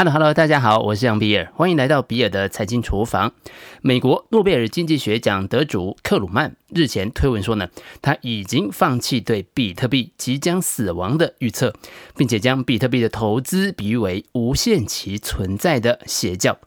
[0.00, 3.34] Hello Hello，大家好，我是杨比尔，欢迎来到比尔的财经厨房。
[3.82, 7.68] 美国诺贝尔经济学奖得主克鲁曼日前推文说呢，
[8.00, 11.74] 他已经放弃对比特币即将死亡的预测，
[12.16, 16.58] 并且将比特币的投资比喻为无限期存在的邪教。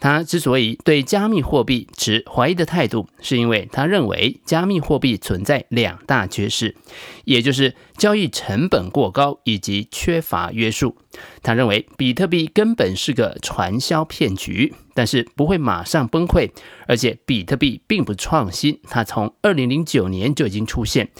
[0.00, 6.76] 他之所以对加密货币持怀疑的态度，是因为他认为加密货币存在两大缺失，
[7.24, 10.96] 也就是交易成本过高以及缺乏约束。
[11.42, 16.50] 他认为比特币根本是个传销骗局，但是不会马上崩溃，
[16.86, 21.10] 而且比特币并不创新，它从二零零九年就已经出现。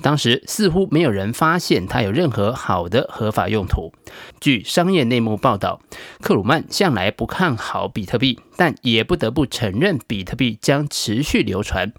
[0.00, 3.92] 当时似乎没有人发现它有任何好的合法用途。
[4.40, 5.80] 据商业内幕报道，
[6.20, 11.92] 克鲁曼向来不看好比特币，但也不得不承认比特币将持续流传。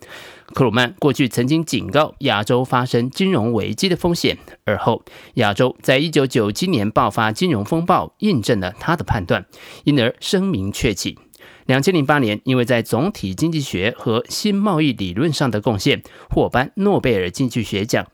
[0.54, 5.04] 克鲁曼过去曾经警告亚洲发生金融危机的风险，而后
[5.36, 9.46] 亚洲在一九九七年爆发金融风暴，印证了他的判断，
[9.86, 11.18] 因而声名鹊起。
[11.66, 18.06] 两千零八年，因为在总体经济学和新贸易理论上的贡献，获颁诺贝尔经济学奖。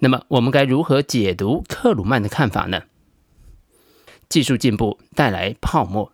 [0.00, 2.82] 那么，我们该如何解读克鲁曼的看法呢？
[4.28, 6.12] 技术进步带来泡沫。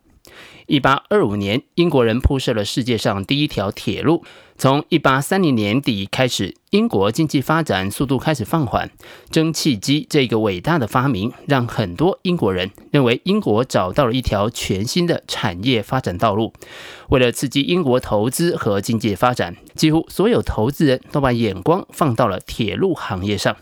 [0.67, 4.23] 一八二五年，英国人铺设了世界上第一条铁路。
[4.55, 8.91] 从一八三零年底开始，英国经济发展速度开始放缓。
[9.31, 16.53] 蒸汽机这个伟大的发明，让很多英国人认为英国找到了一条全新的产业发展道路。
[17.09, 23.57] 为了刺激英国投资和经济发展，几乎所有投资人都把眼光放到了铁路行业上。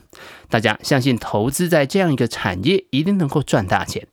[0.50, 4.08] 大家相信投资在这样一个产业一定能够赚大钱。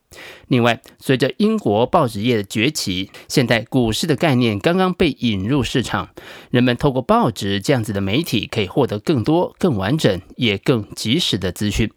[0.47, 6.09] 另外，随着英国报纸业的崛起，现代股市的概念刚刚被引入市场，
[6.49, 11.91] 人们透过报纸这样子的媒体可以获得更多、更完整也更及时的资讯。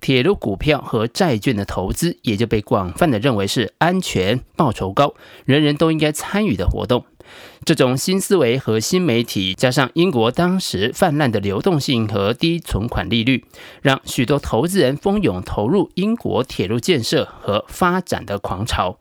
[0.00, 7.04] 铁路股票和债券的投资也就被广泛的认为是安全、报酬高、人人都应该参与的活动。
[7.64, 13.44] 这种新思维和新媒体，加上英国当时泛滥的流动性和低存款利率，
[13.82, 18.98] 让许多投资人蜂拥投入英国铁路建设和发展的狂潮。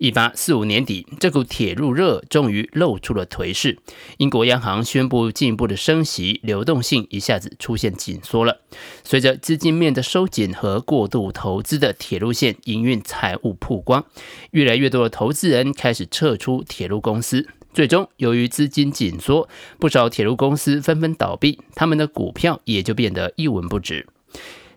[0.00, 3.78] 一八四五年底，这股铁路热终于露出了颓势。
[4.16, 8.62] 英国央行宣布进一步的升息，流动性一下子出现紧缩了。
[9.04, 14.06] 随着资金面的收紧和过度投资的铁路线营运财务曝光，
[14.52, 17.46] 越来越多的投资人开始撤出铁路公司。
[17.74, 24.06] 最终，由于资金紧缩，不少铁路公司纷纷倒闭，他们的股票也就变得一文不值。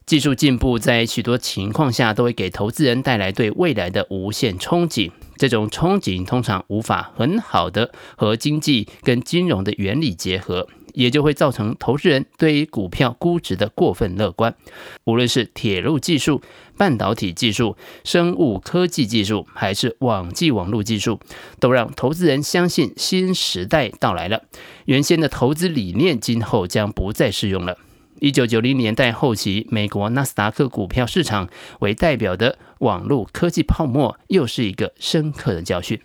[0.06, 10.68] 技术进步在许多情况下都会给投资人带来对未来的无限憧憬，这种憧憬通常无法很好的和经济跟金融的原理结合。
[10.94, 14.56] 也就会造成投资人对于股票估值的过分乐观。
[15.06, 16.44] 无论是铁路技术、
[16.78, 21.20] 半导体技术、生物科技技术，还是网际网络技术，
[21.60, 24.44] 都让投资人相信新时代到来了。
[24.86, 27.80] 原先的投资理念今后将不再适用了。
[28.24, 36.00] 一九九零年代后期，美国纳斯达克股票市场为代表的网络科技泡沫，又是一个深刻的教训。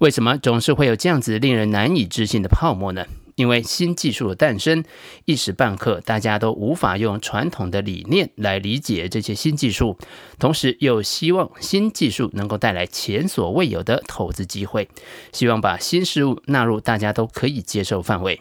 [0.00, 3.06] 为什么总是会有这样子令人难以置信的泡沫呢？
[3.36, 4.82] 因为新技术的诞生，
[5.24, 9.96] 一时半刻大家都无法用传统的理念来理解这些新技术，
[10.40, 14.88] 同时又希望新技术能够带来前所未有的投资机会，
[15.32, 18.40] 希望把新事物纳入大家都可以接受范围，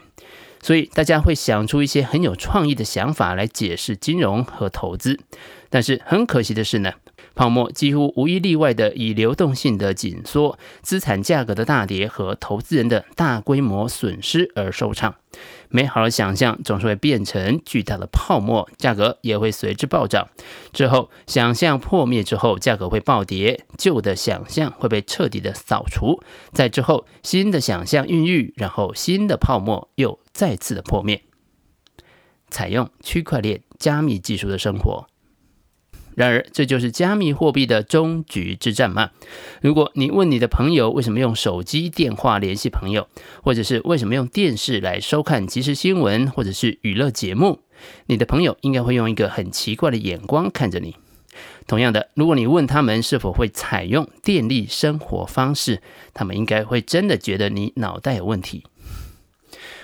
[0.68, 5.18] 所以大家会想出一些很有创意的想法来解释金融和投资。
[5.70, 6.92] 但是很可惜的是呢，
[7.36, 15.16] 泡沫几乎无一例外的以流动性的紧缩、资产价格的大跌和投资人的大规模损失而收场。
[15.70, 20.30] 美好的想象总是会变成巨大的泡沫，价格也会随之暴涨。
[20.72, 26.24] 之后，想象破灭之后，价格会暴跌，旧的想象会被彻底的扫除。
[26.54, 31.22] 在之后，新的想象孕育，然后新的泡沫又再次的破灭。
[32.50, 35.08] 采用区块链加密技术的生活。
[36.18, 39.12] 然而，这就是加密货币的终局之战吗？
[39.62, 43.08] 如果你问你的朋友为什么用手机电话联系朋友，
[43.44, 47.60] 或者是为什么用电视来收看即时新闻或者是娱乐节目，
[48.08, 50.96] 你的朋友应该会用一个很奇怪的眼光看着你。
[51.68, 55.84] 同样的，如果你问他们是否会采用电力生活方式，
[56.16, 58.64] 他们应该会真的觉得你脑袋有问题。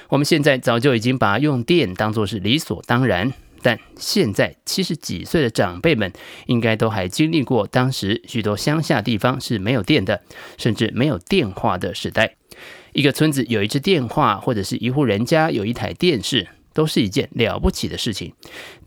[0.09, 3.33] 我们现在早就已经把用电当作是理所当然。
[3.63, 6.11] 但现在七十几岁的长辈们，
[6.45, 10.21] 应该都还经历过当时许多乡下地方是没有电的，
[10.57, 12.35] 甚至没有电话的时代。
[12.91, 18.33] 一个村子有一只电话，或者是一户人家有一台电视，都是一件了不起的事情。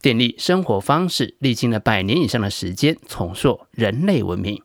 [0.02, 4.60] 电力生活方式历经了百年以上的时间，重塑人类文明。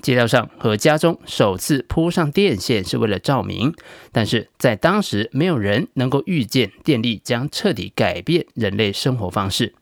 [0.00, 3.74] 街道上和家中首次铺上电线是为了照明，
[4.10, 9.74] 但是在当时没有人能够预见电力将彻底改变人类生活方式。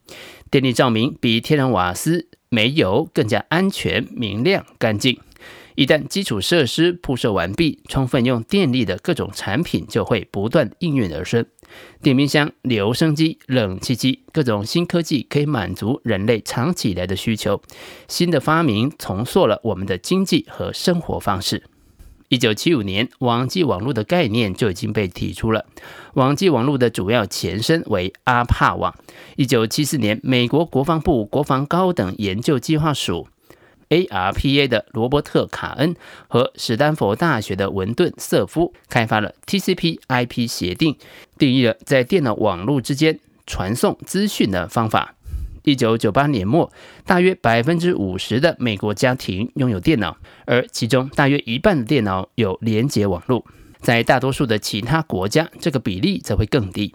[0.51, 5.21] 电力照明比天然瓦斯、煤油更加安全、明亮、干净。
[5.79, 11.47] 一旦基础设施铺设完毕，充分用电力的各种产品就会不断应运而生。
[12.03, 17.63] 电冰箱、留声机、冷气机，各种新科技可以满足人类长期以来的需求。
[18.09, 21.63] 新的发明重塑了我们的经济和生活方式。
[22.29, 25.65] 一九七五年，网际网络的概念就已经被提出了。
[26.15, 28.93] 网际网络的主要前身为阿帕网。
[29.37, 33.29] 一九七四年，美国国防部国防高等研究计划署。
[33.89, 35.95] ARPA 的罗伯特·卡恩
[36.29, 40.97] 和史丹佛大学的文顿·瑟夫开发了 TCP/IP 协定，
[41.39, 45.15] 定义了在电脑网络之间传送资讯的方法。
[45.65, 46.73] 一九九八年末，
[47.05, 53.45] 大约百分之五十的美国家庭拥有电脑，而其中大约一半的电脑有连接网络。
[53.81, 56.95] 在大多数的其他国家，这个比例则会更低。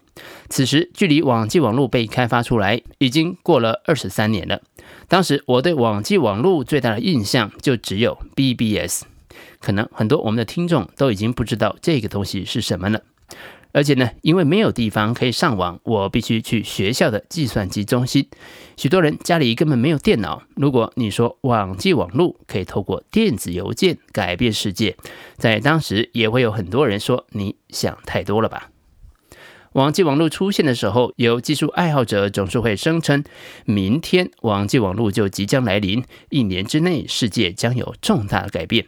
[0.50, 4.62] 此时，距离网际网络被开发出来已经过了二十三年了。
[5.08, 9.04] 当时，我对网际网络最大的印象就只有 BBS。
[9.60, 13.02] 可能很多我们的听众都已经不知道这个东西是什么了。
[13.74, 18.30] 而且呢，因为没有地方可以上网，我必须去学校的计算机中心。
[18.78, 20.44] 许多人家里根本没有电脑。
[20.56, 24.96] 如果你说网际网络可以透过电子邮件改变世界，
[25.38, 28.70] 在当时也会有很多人说你想太多了吧。
[29.72, 33.24] 网际网络出现的时候，有技术爱好者总是会声称，
[33.66, 38.86] 明天网际网络就即将来临，一年之内世界将有重大改变。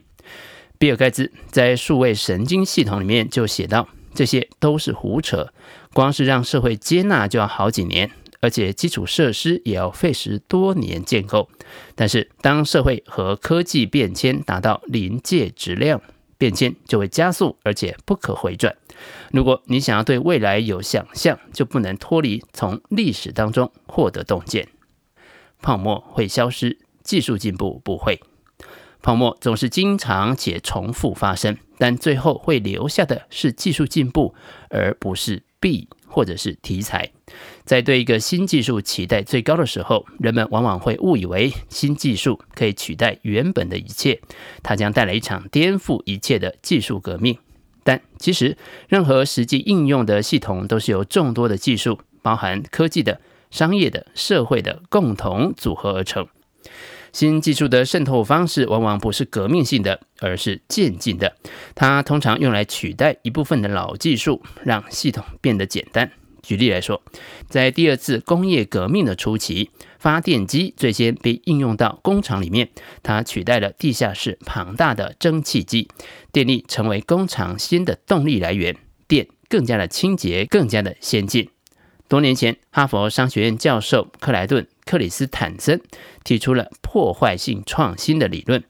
[0.77, 3.89] 比尔盖茨在数位神经系统里面就写道。
[4.15, 5.53] 这些都是胡扯，
[5.93, 8.09] 光是让社会接纳就要好几年，
[8.39, 11.49] 而且基础设施也要费时多年建构。
[11.93, 16.01] 但是，当社会和科技变迁达到临界质量，
[16.37, 18.75] 变迁就会加速，而且不可回转。
[19.31, 24.69] 如果你想要对未来有想象，就不能脱离从历史当中获得洞见。
[25.61, 28.21] 泡沫会消失，技术进步不会。
[29.01, 34.33] 泡沫总是经常且重复发生，但最后会留下的是技术进步，
[34.69, 37.11] 而不是币或者是题材。
[37.63, 44.21] 在对一个新技术期待最高的时候，人们往往会误以为新技术可以取代原本的一切，
[44.61, 47.37] 它将带来一场颠覆一切的技术革命。
[47.83, 48.57] 但其实，
[48.87, 56.27] 任何实际应用的系统都是由众多的技术，包含科技的、商业的、社会的，共同组合而成。
[57.15, 61.33] 新技术的渗透方式往往不是革命性的，而是渐进的。
[61.73, 66.11] 它通常用来取代一部分的老技术，让系统变得简单。
[66.43, 67.01] 举例来说，
[67.47, 72.67] 在第二次工业革命的初期，发电机最先被应用到工厂里面，
[73.01, 75.87] 它取代了地下室庞大的蒸汽机，
[76.33, 78.75] 电力成为工厂新的动力来源，
[79.07, 81.49] 电更加的清洁，更加的先进。
[82.09, 84.67] 多年前，哈佛商学院教授克莱顿。
[84.85, 85.81] 克里斯坦森
[86.23, 88.63] 提出了破坏性创新的理论。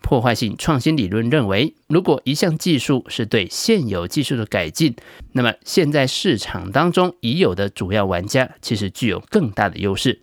[0.00, 4.96] 破坏性创新理论认为，如果一项技术是对现有技术的改进，
[5.30, 10.18] 那么现在市场当中已有的主要玩家其实具有更大的优势。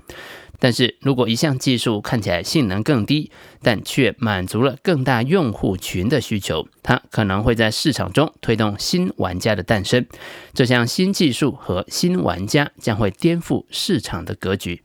[0.61, 3.31] 但是如果一项技术看起来性能更低，
[3.63, 10.05] 但却满足了更大用户群的需求，它可能会在市场中推动新玩家的诞生。
[10.53, 14.81] 这项新技术和新玩家将会颠覆市场的格局。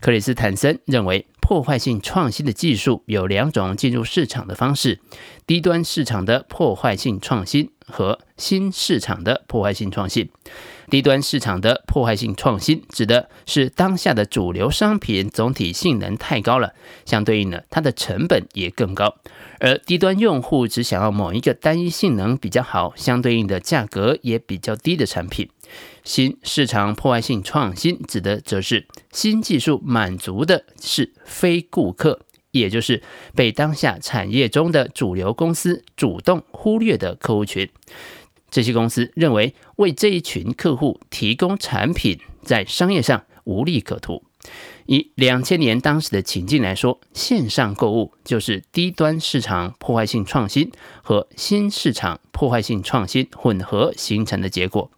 [0.00, 5.00] 克里斯坦森认为，破坏性创新的技术有两种进入市场的方式：
[5.46, 10.30] 低端市场的破坏性创新和新市场的破坏性创新。
[10.88, 19.14] 低端市场的破坏性创新指的是当下的主流商品总体性能太高了，相对应的，它的成本也更高。
[19.60, 25.48] 而低端用户只想要某一个单一性能比较好、相对应的价格也比较低的产品。
[26.02, 32.20] 新市场破坏性创新指的则是新技术满足的是非顾客，
[32.50, 33.02] 也就是
[33.34, 37.68] 被当下产业中的主流公司主动忽略的客户群。
[38.50, 44.24] 这些公司认为为这一群客户提供产品，在商业上无利可图。
[44.86, 54.90] 以两千年当时的情境来说，线上购物就是低端市场破坏性创新和新市场破坏性创新混合形成的结果。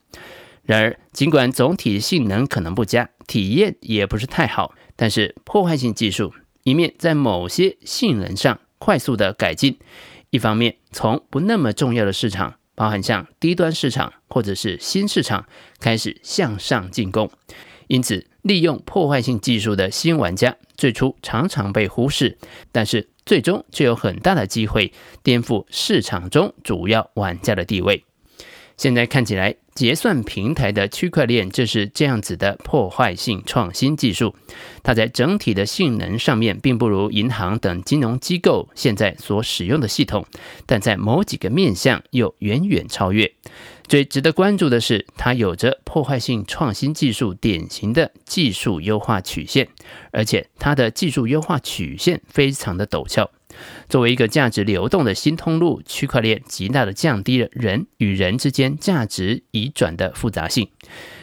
[0.62, 6.32] 然而，尽管总体性能可能不佳，体验也不是太好，但是破坏性技术
[6.64, 9.78] 一面在某些性能上快速的改进，
[10.30, 15.46] 一方面从不那么重要的市场包含像低端市场或者是新市场
[15.80, 17.30] 开始向上进攻。
[17.88, 22.38] 因此，利用破坏性技术的新玩家最初常常被忽视，
[22.70, 24.92] 但是最终却有很大的机会
[25.22, 28.04] 颠覆市场中主要玩家的地位。
[28.78, 34.34] 现在看起来，结算平台的区块链就是这样子的破坏性创新技术。
[34.82, 40.26] 它在整体的性能上面，并不如银行等金融机构现在所使用的系统，
[40.66, 43.32] 但在某几个面向又远远超越。
[43.88, 49.68] 最值得关注的是，它有着破坏性创新技术典型的技术优化曲线，
[50.12, 53.30] 而且它的技术优化曲线非常的陡峭。
[53.88, 60.68] 作为一个价值流动的新通路，区块链极大的降低了人与人之间价值移转的复杂性。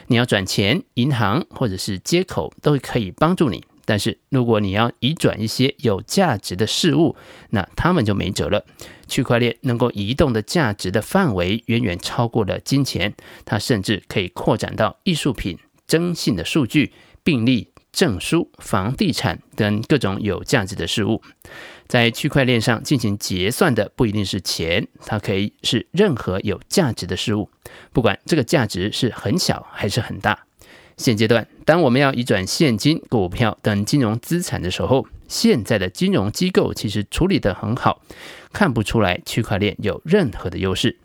[0.07, 3.63] 你要转钱，银行或者是接口都可以帮助你。
[3.85, 7.15] 但是如果你要移转一些有价值的事物，
[7.49, 8.63] 那他们就没辙了。
[9.07, 15.57] 区块链能够移动的价值的范围远远超过了金钱，它甚至可以扩展到艺术品、
[15.87, 16.93] 征信的数据、
[17.23, 21.21] 病历、证书、房地产等各种有价值的事物。
[21.87, 27.49] 在区块链上进行结算的不一定是钱，它可以是任何有价值的事物，
[27.91, 30.45] 不管这个价值是很小还是很大。
[30.99, 38.01] 现阶段，当我们要移转现金、股票等金融资产的时候，现在的金融机构其实处理得很好，
[38.51, 40.97] 看不出来区块链有任何的优势。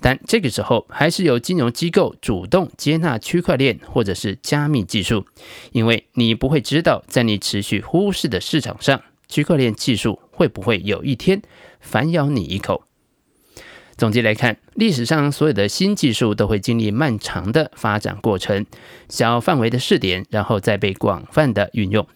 [0.00, 5.26] 但这个时候，还是由金融机构主动接纳区块链或者是加密技术，
[5.72, 9.02] 因为你不会知道，在你持续忽视的市场上。
[9.28, 11.40] 区块链技术会不会有一天
[11.80, 12.84] 反咬你一口？
[13.96, 18.64] 总结来看，历史上所有的新技术都会经历漫长的发展过程，
[19.08, 22.06] 小范围的试点，然后再被广泛的运用。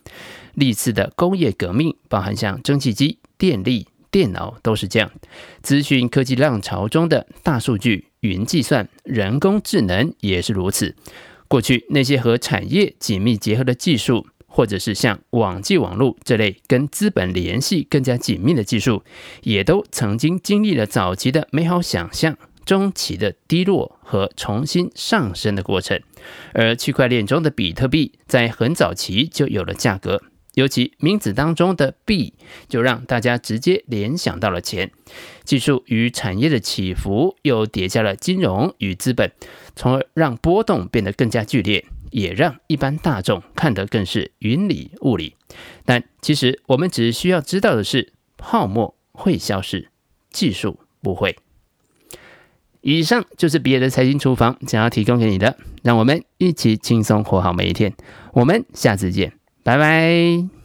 [0.55, 5.11] 历次的工业革命，包含像蒸汽机、电力、电脑，都是这样。
[5.63, 10.97] 资讯科技浪潮中的大数据、云计算、人工智能也是如此。
[11.47, 14.27] 过去那些和产业紧密结合的技术。
[14.57, 19.03] 或者是像网际网络这类跟资本联系更加紧密的技术，
[19.43, 26.01] 也都曾经经历了早期的美好想象、中期的低落和重新上升的过程。
[26.55, 30.23] 而区块链中的比特币在很早期就有了价格，
[30.55, 32.33] 尤其名字当中的“币”
[32.67, 34.91] 就让大家直接联想到了钱。
[35.45, 39.31] 技术与产业的起伏又叠加了金融与资本，
[39.75, 41.85] 从而让波动变得更加剧烈。
[42.17, 45.37] 也让一般大众看得更是云里雾里，
[45.85, 49.91] 但其实我们只需要知道的是，泡沫会消失，
[50.31, 51.37] 技术不会。
[52.81, 57.93] 以上就是比尔的财经厨房想要提供给你的，让我们一起轻松活好每一天。
[58.33, 60.56] 我们下次见，拜拜。